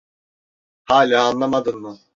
[0.83, 1.99] Hâlâ anlamadın mı?